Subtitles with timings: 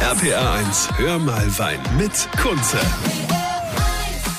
[0.00, 2.78] RPA 1, hör mal Wein mit Kunze.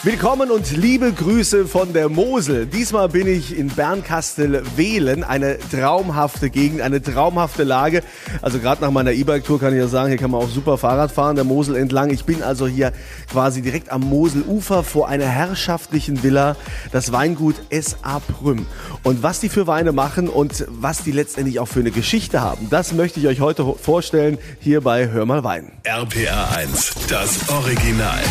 [0.02, 2.66] Willkommen und liebe Grüße von der Mosel.
[2.66, 8.02] Diesmal bin ich in Bernkastel-Wehlen, eine traumhafte Gegend, eine traumhafte Lage.
[8.41, 11.12] Also gerade nach meiner E-Bike-Tour kann ich ja sagen, hier kann man auch super Fahrrad
[11.12, 12.12] fahren, der Mosel entlang.
[12.12, 12.93] Ich bin also hier
[13.30, 16.55] quasi direkt am Moselufer vor einer herrschaftlichen Villa,
[16.93, 18.20] das Weingut S.A.
[18.20, 18.68] Prüm.
[19.04, 22.70] Und was die für Weine machen und was die letztendlich auch für eine Geschichte haben,
[22.70, 25.73] das möchte ich euch heute vorstellen hier bei Hör mal Wein.
[25.84, 28.23] RPA 1, das Original.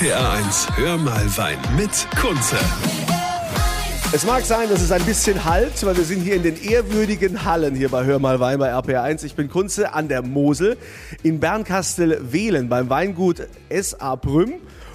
[0.00, 2.56] RPR1, hör mal Wein mit Kunze.
[4.14, 7.44] Es mag sein, dass es ein bisschen halt, weil wir sind hier in den ehrwürdigen
[7.44, 9.26] Hallen hier bei Hör mal Wein bei RPR1.
[9.26, 10.78] Ich bin Kunze an der Mosel
[11.22, 14.16] in Bernkastel-Wehlen beim Weingut S.A.
[14.16, 14.54] Brüm.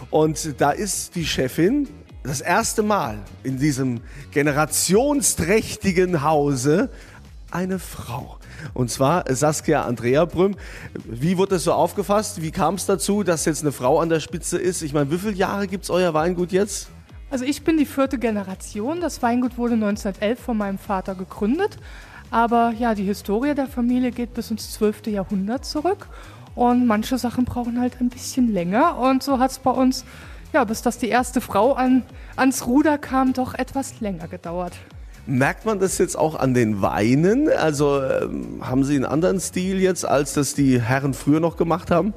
[0.09, 1.87] Und da ist die Chefin
[2.23, 6.89] das erste Mal in diesem generationsträchtigen Hause
[7.51, 8.37] eine Frau.
[8.73, 10.55] Und zwar Saskia Andrea Brüm.
[11.05, 12.41] Wie wurde das so aufgefasst?
[12.41, 14.81] Wie kam es dazu, dass jetzt eine Frau an der Spitze ist?
[14.81, 16.89] Ich meine, wie viele Jahre gibt's euer Weingut jetzt?
[17.31, 19.01] Also ich bin die vierte Generation.
[19.01, 21.77] Das Weingut wurde 1911 von meinem Vater gegründet.
[22.31, 25.07] Aber ja, die Historie der Familie geht bis ins 12.
[25.07, 26.07] Jahrhundert zurück.
[26.55, 28.97] Und manche Sachen brauchen halt ein bisschen länger.
[28.97, 30.05] Und so hat es bei uns,
[30.53, 32.03] ja, bis dass die erste Frau an,
[32.35, 34.73] ans Ruder kam, doch etwas länger gedauert.
[35.27, 37.49] Merkt man das jetzt auch an den Weinen?
[37.49, 41.89] Also ähm, haben Sie einen anderen Stil jetzt, als das die Herren früher noch gemacht
[41.89, 42.13] haben?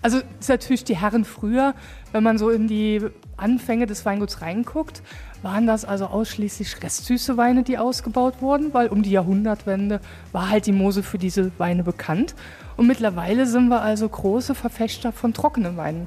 [0.00, 1.74] Also ist natürlich die Herren früher,
[2.10, 3.02] wenn man so in die
[3.36, 5.02] Anfänge des Weinguts reinguckt,
[5.42, 10.00] waren das also ausschließlich restsüße Weine, die ausgebaut wurden, weil um die Jahrhundertwende
[10.32, 12.34] war halt die Mosel für diese Weine bekannt.
[12.76, 16.06] Und mittlerweile sind wir also große Verfechter von trockenen Weinen.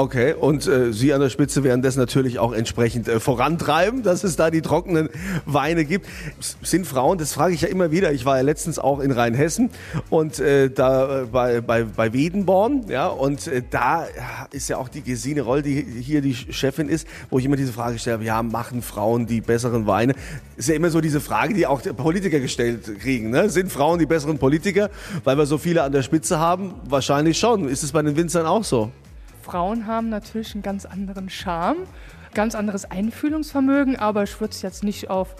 [0.00, 4.22] Okay, und äh, Sie an der Spitze werden das natürlich auch entsprechend äh, vorantreiben, dass
[4.22, 5.08] es da die trockenen
[5.44, 6.06] Weine gibt.
[6.38, 9.10] S- Sind Frauen, das frage ich ja immer wieder, ich war ja letztens auch in
[9.10, 9.70] Rheinhessen
[10.08, 14.76] und äh, da äh, bei, bei, bei Wedenborn, ja, und äh, da ja, ist ja
[14.76, 18.22] auch die Gesine Roll, die hier die Chefin ist, wo ich immer diese Frage stelle,
[18.22, 20.14] ja, machen Frauen die besseren Weine?
[20.56, 23.50] Ist ja immer so diese Frage, die auch Politiker gestellt kriegen, ne?
[23.50, 24.90] Sind Frauen die besseren Politiker,
[25.24, 26.74] weil wir so viele an der Spitze haben?
[26.88, 27.68] Wahrscheinlich schon.
[27.68, 28.92] Ist es bei den Winzern auch so?
[29.48, 31.78] Frauen haben natürlich einen ganz anderen Charme,
[32.34, 35.36] ganz anderes Einfühlungsvermögen, aber ich würde es jetzt nicht auf,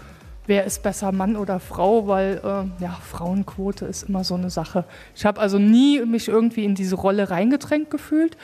[0.47, 4.87] wer ist besser, Mann oder Frau, weil äh, ja, Frauenquote ist immer so eine Sache.
[5.15, 8.39] Ich habe also nie mich irgendwie in diese Rolle reingedrängt gefühlt.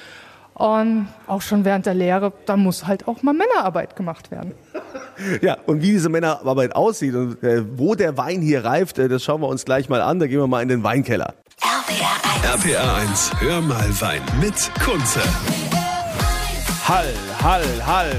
[0.53, 4.53] Und auch schon während der Lehre, da muss halt auch mal Männerarbeit gemacht werden.
[5.41, 9.23] Ja, und wie diese Männerarbeit aussieht und äh, wo der Wein hier reift, äh, das
[9.23, 10.19] schauen wir uns gleich mal an.
[10.19, 11.35] Da gehen wir mal in den Weinkeller.
[11.87, 12.65] RPR 1.
[12.65, 15.21] RPA 1, hör mal Wein mit Kunze.
[16.83, 18.11] Hall, Hall, Hall.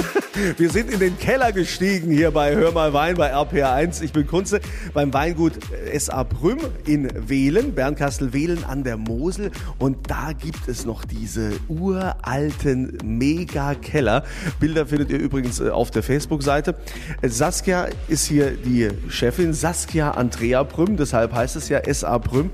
[0.58, 4.02] Wir sind in den Keller gestiegen hier bei Hör mal Wein bei RPA1.
[4.02, 4.60] Ich bin Kunze
[4.92, 5.52] beim Weingut
[5.92, 6.24] S.A.
[6.24, 9.52] Prüm in Wehlen, Bernkastel-Wehlen an der Mosel.
[9.78, 14.24] Und da gibt es noch diese uralten Mega-Keller.
[14.58, 16.74] Bilder findet ihr übrigens äh, auf der Facebook-Seite.
[17.20, 22.18] Äh, Saskia ist hier die Chefin, Saskia Andrea Prüm, deshalb heißt es ja S.A.
[22.18, 22.50] Prüm.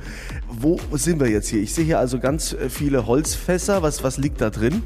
[0.46, 1.62] Wo sind wir jetzt hier?
[1.62, 3.80] Ich sehe hier also ganz äh, viele Holzfässer.
[3.80, 4.82] Was, was liegt da drin?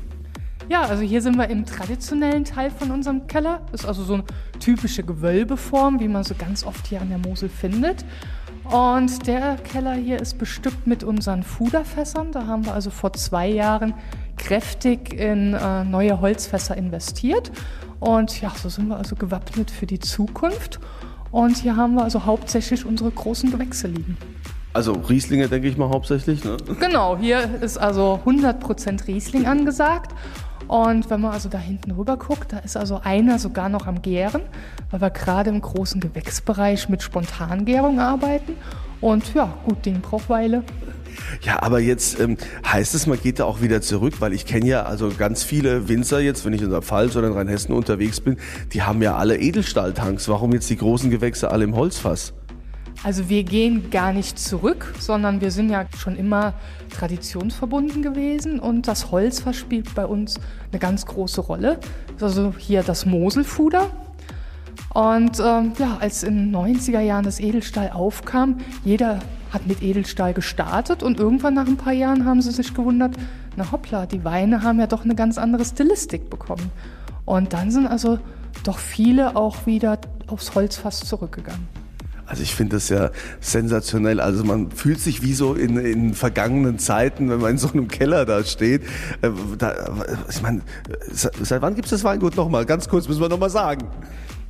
[0.73, 3.61] Ja, also hier sind wir im traditionellen Teil von unserem Keller.
[3.73, 4.25] Ist also so eine
[4.59, 8.07] typische Gewölbeform, wie man so ganz oft hier an der Mosel findet.
[8.71, 12.33] Und der Keller hier ist bestückt mit unseren Fuderfässern.
[12.33, 13.93] Da haben wir also vor zwei Jahren
[14.39, 17.53] kräftig in äh, neue Holzfässer investiert.
[18.01, 20.81] Und ja, so sind wir also gewappnet für die Zukunft.
[21.31, 24.17] Und hier haben wir also hauptsächlich unsere großen Gewächse liegen.
[24.73, 26.45] Also Rieslinge, denke ich mal hauptsächlich.
[26.45, 26.57] Ne?
[26.81, 30.13] Genau, hier ist also 100% Riesling angesagt.
[30.69, 34.03] Und wenn man also da hinten rüber guckt, da ist also einer sogar noch am
[34.03, 34.43] Gären,
[34.91, 38.57] weil wir gerade im großen Gewächsbereich mit Spontangärung arbeiten.
[39.01, 40.63] Und ja, gut Ding braucht Weile.
[41.43, 42.37] Ja, aber jetzt ähm,
[42.67, 45.89] heißt es, man geht da auch wieder zurück, weil ich kenne ja also ganz viele
[45.89, 48.37] Winzer jetzt, wenn ich in der Pfalz oder in Rheinhessen unterwegs bin,
[48.73, 50.29] die haben ja alle Edelstahltanks.
[50.29, 52.33] Warum jetzt die großen Gewächse alle im Holzfass?
[53.05, 56.55] Also wir gehen gar nicht zurück, sondern wir sind ja schon immer
[56.91, 60.39] traditionsverbunden gewesen und das Holzfass spielt bei uns
[60.71, 61.81] eine ganz große Rolle.
[62.21, 63.91] Also hier das Moselfuder.
[64.95, 69.19] Und ähm, ja, als in den 90er Jahren das Edelstahl aufkam, jeder
[69.51, 73.17] hat mit Edelstahl gestartet und irgendwann nach ein paar Jahren haben sie sich gewundert,
[73.57, 76.71] na hoppla, die Weine haben ja doch eine ganz andere Stilistik bekommen.
[77.25, 78.19] Und dann sind also
[78.65, 81.82] doch viele auch wieder aufs Holzfass zurückgegangen.
[82.33, 84.19] Also ich finde das ja sensationell.
[84.19, 87.89] Also man fühlt sich wie so in, in vergangenen Zeiten, wenn man in so einem
[87.89, 88.85] Keller da steht.
[89.21, 89.75] Äh, Da,
[90.31, 90.63] ich meine,
[91.11, 92.65] seit wann gibt es das Weingut nochmal?
[92.65, 93.87] Ganz kurz müssen wir nochmal sagen.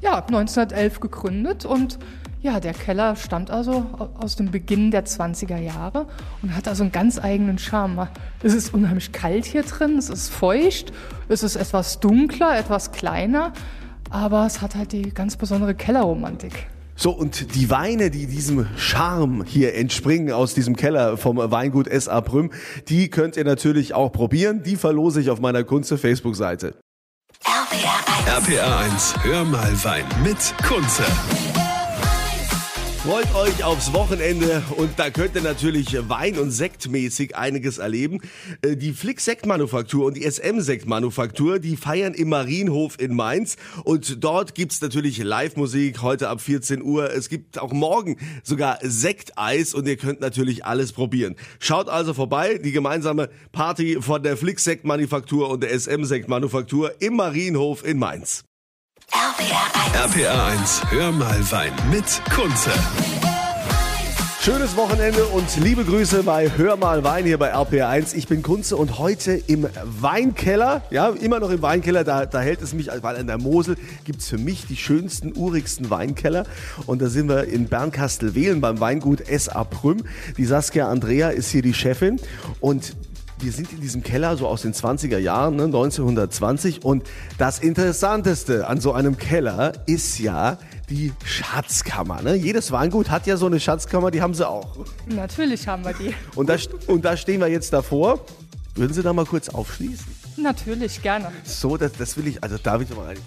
[0.00, 1.99] Ja, 1911 gegründet und
[2.40, 3.84] ja, der Keller stammt also
[4.17, 6.06] aus dem Beginn der 20er Jahre
[6.40, 8.06] und hat also einen ganz eigenen Charme.
[8.44, 10.93] Es ist unheimlich kalt hier drin, es ist feucht,
[11.29, 13.52] es ist etwas dunkler, etwas kleiner,
[14.08, 16.69] aber es hat halt die ganz besondere Kellerromantik.
[16.94, 22.21] So, und die Weine, die diesem Charme hier entspringen aus diesem Keller vom Weingut S.A.
[22.21, 22.50] Prüm,
[22.89, 24.62] die könnt ihr natürlich auch probieren.
[24.62, 26.75] Die verlose ich auf meiner Kunze Facebook-Seite.
[27.44, 28.49] RPR 1.
[28.50, 31.05] RPA 1, hör mal Wein mit Kunze.
[33.05, 38.21] Freut euch aufs Wochenende und da könnt ihr natürlich Wein- und Sektmäßig einiges erleben.
[38.65, 44.23] Äh, Die Flick Sektmanufaktur und die SM Sektmanufaktur, die feiern im Marienhof in Mainz und
[44.23, 47.13] dort gibt's natürlich Live-Musik heute ab 14 Uhr.
[47.13, 51.35] Es gibt auch morgen sogar Sekteis und ihr könnt natürlich alles probieren.
[51.59, 57.17] Schaut also vorbei, die gemeinsame Party von der Flick Sektmanufaktur und der SM Sektmanufaktur im
[57.17, 58.45] Marienhof in Mainz.
[59.32, 60.20] RPR 1.
[60.20, 62.70] RPA 1, hör mal Wein mit Kunze.
[64.43, 68.14] Schönes Wochenende und liebe Grüße bei Hör mal Wein hier bei RPR1.
[68.14, 72.61] Ich bin Kunze und heute im Weinkeller, ja, immer noch im Weinkeller, da, da hält
[72.61, 76.44] es mich, weil in der Mosel gibt's für mich die schönsten, urigsten Weinkeller.
[76.84, 79.64] Und da sind wir in Bernkastel-Wehlen beim Weingut S.A.
[79.64, 80.02] Prüm.
[80.37, 82.20] Die Saskia Andrea ist hier die Chefin
[82.61, 82.94] und
[83.43, 86.85] wir sind in diesem Keller so aus den 20er Jahren, ne, 1920.
[86.85, 87.05] Und
[87.39, 90.59] das Interessanteste an so einem Keller ist ja
[90.89, 92.23] die Schatzkammer.
[92.23, 92.35] Ne?
[92.35, 94.77] Jedes Weingut hat ja so eine Schatzkammer, die haben sie auch.
[95.06, 96.15] Natürlich haben wir die.
[96.35, 96.56] Und da,
[96.87, 98.21] und da stehen wir jetzt davor.
[98.75, 100.06] Würden Sie da mal kurz aufschließen?
[100.39, 101.31] Natürlich, gerne.
[101.44, 103.19] So, das, das will ich, also da will ich mal rein.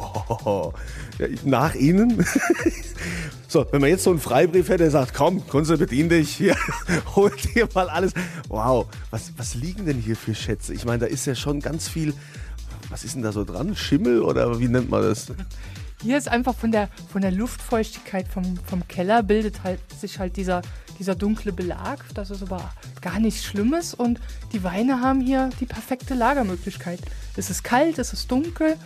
[1.18, 2.24] Ja, nach Ihnen.
[3.50, 6.54] So, wenn man jetzt so einen Freibrief hätte, der sagt, komm, Kunze, bedien dich, hier,
[7.16, 8.12] hol dir mal alles.
[8.46, 10.72] Wow, was, was liegen denn hier für Schätze?
[10.72, 12.14] Ich meine, da ist ja schon ganz viel,
[12.90, 13.74] was ist denn da so dran?
[13.74, 15.32] Schimmel oder wie nennt man das?
[16.00, 20.36] Hier ist einfach von der, von der Luftfeuchtigkeit vom, vom Keller bildet halt sich halt
[20.36, 20.62] dieser,
[21.00, 21.98] dieser dunkle Belag.
[22.14, 22.70] Das ist aber
[23.00, 24.20] gar nichts Schlimmes und
[24.52, 27.00] die Weine haben hier die perfekte Lagermöglichkeit.
[27.36, 28.76] Es ist kalt, es ist dunkel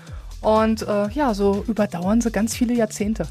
[0.44, 3.26] und äh, ja, so überdauern sie ganz viele Jahrzehnte.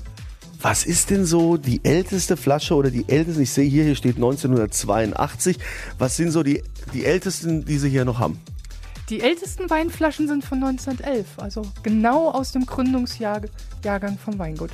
[0.62, 3.42] Was ist denn so die älteste Flasche oder die älteste?
[3.42, 5.60] Ich sehe hier, hier steht 1982.
[5.98, 6.64] Was sind so die,
[6.94, 8.40] die ältesten, die Sie hier noch haben?
[9.10, 14.72] Die ältesten Weinflaschen sind von 1911, also genau aus dem Gründungsjahrgang vom Weingut.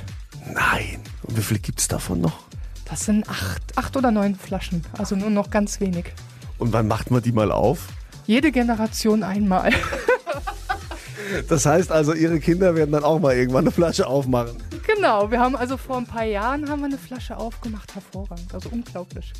[0.54, 1.00] Nein.
[1.24, 2.38] Und wie viel gibt es davon noch?
[2.84, 6.06] Das sind acht, acht oder neun Flaschen, also nur noch ganz wenig.
[6.58, 7.88] Und wann macht man die mal auf?
[8.26, 9.72] Jede Generation einmal.
[11.48, 14.56] Das heißt also, Ihre Kinder werden dann auch mal irgendwann eine Flasche aufmachen.
[14.86, 18.68] Genau, wir haben also vor ein paar Jahren haben wir eine Flasche aufgemacht, hervorragend, also
[18.70, 19.32] unglaublich.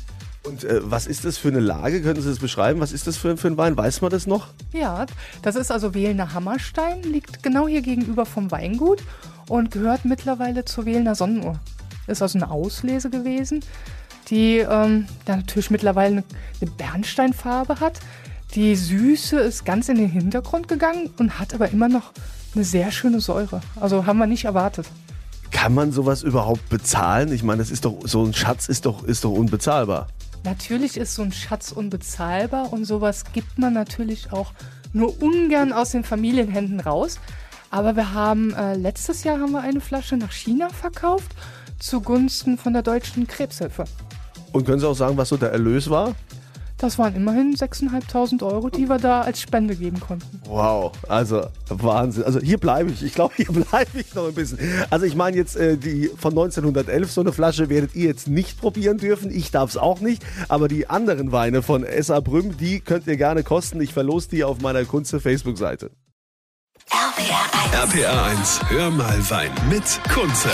[0.43, 2.01] Und äh, was ist das für eine Lage?
[2.01, 2.79] Können Sie das beschreiben?
[2.79, 3.77] Was ist das für, für ein Wein?
[3.77, 4.47] Weiß man das noch?
[4.73, 5.05] Ja,
[5.43, 9.03] das ist also Wählner Hammerstein, liegt genau hier gegenüber vom Weingut
[9.47, 11.59] und gehört mittlerweile zur Wählner Sonnenuhr.
[12.07, 13.63] Ist also eine Auslese gewesen,
[14.29, 16.23] die ähm, dann natürlich mittlerweile eine,
[16.59, 17.99] eine Bernsteinfarbe hat.
[18.55, 22.11] Die Süße ist ganz in den Hintergrund gegangen und hat aber immer noch
[22.53, 23.61] eine sehr schöne Säure.
[23.79, 24.87] Also haben wir nicht erwartet.
[25.51, 27.31] Kann man sowas überhaupt bezahlen?
[27.31, 30.07] Ich meine, das ist doch so ein Schatz ist doch ist doch unbezahlbar.
[30.43, 34.51] Natürlich ist so ein Schatz unbezahlbar und sowas gibt man natürlich auch
[34.91, 37.19] nur ungern aus den Familienhänden raus.
[37.69, 41.31] Aber wir haben äh, letztes Jahr haben wir eine Flasche nach China verkauft
[41.79, 43.85] zugunsten von der deutschen Krebshilfe.
[44.51, 46.15] Und können Sie auch sagen, was so der Erlös war?
[46.81, 50.41] Das waren immerhin 6.500 Euro, die wir da als Spende geben konnten.
[50.45, 52.23] Wow, also Wahnsinn.
[52.23, 53.03] Also hier bleibe ich.
[53.03, 54.57] Ich glaube, hier bleibe ich noch ein bisschen.
[54.89, 58.59] Also ich meine jetzt äh, die von 1911 so eine Flasche werdet ihr jetzt nicht
[58.59, 59.29] probieren dürfen.
[59.29, 60.23] Ich darf es auch nicht.
[60.47, 62.19] Aber die anderen Weine von S.A.
[62.19, 63.79] Brüm, die könnt ihr gerne kosten.
[63.79, 65.91] Ich verlose die auf meiner Kunze Facebook-Seite.
[66.89, 67.93] RPR 1.
[67.93, 70.49] RPA 1, hör mal Wein mit Kunze.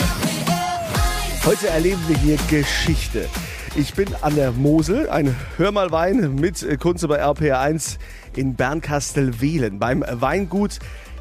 [1.45, 3.29] Heute erleben wir hier Geschichte.
[3.77, 7.99] Ich bin an der Mosel, ein Hör mal Wein mit Kunze bei RPR1
[8.35, 10.79] in Bernkastel-Wehlen beim Weingut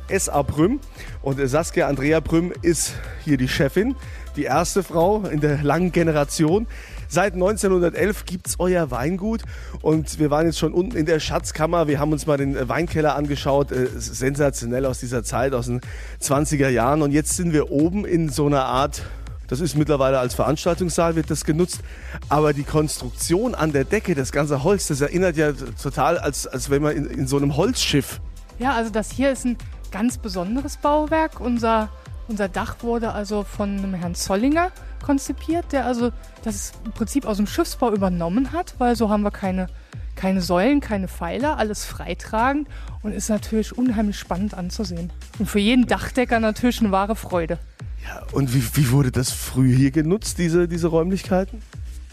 [0.08, 0.42] S.A.
[0.42, 0.80] Prüm.
[1.20, 3.94] Und äh, Saskia Andrea Prüm ist hier die Chefin,
[4.36, 6.66] die erste Frau in der langen Generation.
[7.08, 9.42] Seit 1911 gibt's euer Weingut
[9.82, 11.88] und wir waren jetzt schon unten in der Schatzkammer.
[11.88, 13.70] Wir haben uns mal den Weinkeller angeschaut.
[13.70, 15.82] Äh, es sensationell aus dieser Zeit, aus den
[16.22, 17.02] 20er Jahren.
[17.02, 19.02] Und jetzt sind wir oben in so einer Art
[19.48, 21.80] das ist mittlerweile als Veranstaltungssaal wird das genutzt.
[22.28, 26.70] Aber die Konstruktion an der Decke, das ganze Holz, das erinnert ja total, als, als
[26.70, 28.20] wenn man in, in so einem Holzschiff.
[28.58, 29.56] Ja, also das hier ist ein
[29.90, 31.40] ganz besonderes Bauwerk.
[31.40, 31.88] Unser
[32.28, 34.72] Unser Dach wurde also von einem Herrn Zollinger
[35.04, 36.10] konzipiert, der also
[36.42, 39.68] das im Prinzip aus dem Schiffsbau übernommen hat, weil so haben wir keine,
[40.16, 42.66] keine Säulen, keine Pfeiler, alles freitragend
[43.02, 45.12] und ist natürlich unheimlich spannend anzusehen.
[45.38, 47.60] Und für jeden Dachdecker natürlich eine wahre Freude.
[48.06, 51.60] Ja, und wie, wie wurde das früher hier genutzt, diese, diese Räumlichkeiten?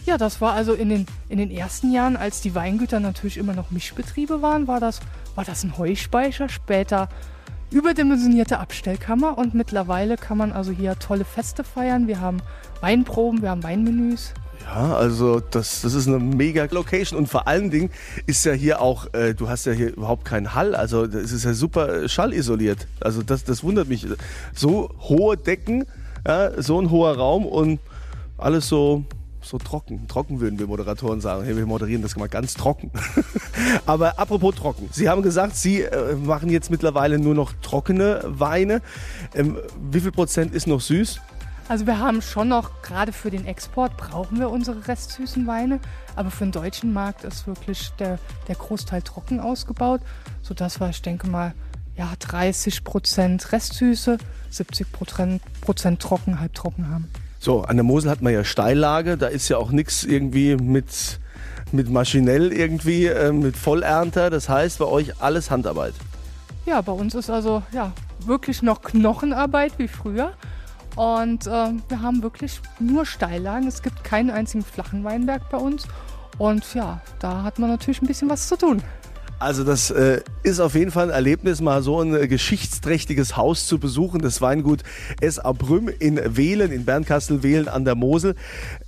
[0.06, 3.54] Ja, das war also in den, in den ersten Jahren, als die Weingüter natürlich immer
[3.54, 5.00] noch Mischbetriebe waren, war das,
[5.36, 7.08] war das ein Heuspeicher, später
[7.72, 12.08] überdimensionierte Abstellkammer und mittlerweile kann man also hier tolle Feste feiern.
[12.08, 12.42] Wir haben
[12.82, 14.34] Weinproben, wir haben Weinmenüs.
[14.62, 17.90] Ja, also das, das ist eine mega Location und vor allen Dingen
[18.26, 21.44] ist ja hier auch, äh, du hast ja hier überhaupt keinen Hall, also es ist
[21.44, 22.88] ja super schallisoliert.
[23.00, 24.08] Also das, das wundert mich.
[24.54, 25.86] So hohe Decken,
[26.26, 27.80] ja, so ein hoher Raum und
[28.38, 29.04] alles so,
[29.42, 30.08] so trocken.
[30.08, 31.44] Trocken würden wir Moderatoren sagen.
[31.44, 32.92] Hey, wir moderieren das mal ganz trocken.
[33.86, 34.90] Aber apropos trocken.
[34.92, 38.82] Sie haben gesagt, Sie äh, machen jetzt mittlerweile nur noch trockene Weine.
[39.36, 39.58] Ähm,
[39.92, 41.20] wie viel Prozent ist noch süß?
[41.70, 45.80] Also wir haben schon noch, gerade für den Export brauchen wir unsere restsüßen Weine,
[46.16, 50.02] aber für den deutschen Markt ist wirklich der, der Großteil trocken ausgebaut,
[50.42, 51.54] sodass wir, ich denke mal,
[51.96, 54.18] ja, 30 Prozent Restsüße,
[54.50, 57.10] 70 Prozent, trocken, halbtrocken haben.
[57.40, 61.20] So, an der Mosel hat man ja Steillage, da ist ja auch nichts irgendwie mit,
[61.72, 64.30] mit maschinell irgendwie, äh, mit Vollernter.
[64.30, 65.94] Das heißt, bei euch alles Handarbeit.
[66.66, 67.92] Ja, bei uns ist also ja
[68.26, 70.34] wirklich noch Knochenarbeit wie früher.
[70.96, 73.68] Und ähm, wir haben wirklich nur Steillagen.
[73.68, 75.88] Es gibt keinen einzigen flachen Weinberg bei uns.
[76.38, 78.82] Und ja, da hat man natürlich ein bisschen was zu tun.
[79.44, 83.68] Also das äh, ist auf jeden Fall ein Erlebnis, mal so ein äh, geschichtsträchtiges Haus
[83.68, 84.84] zu besuchen, das Weingut
[85.20, 85.38] S.
[85.38, 88.36] Abrüm in Wehlen, in Bernkastel-Wehlen an der Mosel.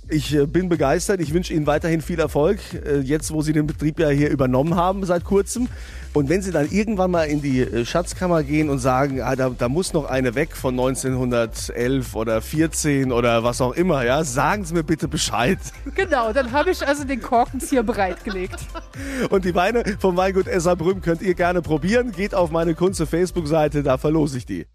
[0.08, 3.66] Ich äh, bin begeistert, ich wünsche Ihnen weiterhin viel Erfolg, äh, jetzt wo Sie den
[3.66, 5.66] Betrieb ja hier übernommen haben seit kurzem.
[6.12, 9.50] Und wenn Sie dann irgendwann mal in die äh, Schatzkammer gehen und sagen, ah, da,
[9.50, 14.64] da muss noch eine weg von 1911 oder 14 oder was auch immer, ja, sagen
[14.64, 15.58] Sie mir bitte Bescheid.
[15.96, 18.60] Genau, dann habe ich also den Korkenzieher bereitgelegt.
[19.30, 22.12] Und die Weine vom Weingut Esserbrüm könnt ihr gerne probieren.
[22.12, 24.66] Geht auf meine Kunze Facebook-Seite, da verlose ich die.